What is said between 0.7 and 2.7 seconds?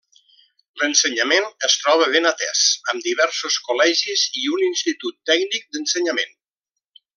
L'ensenyament es troba ben atés,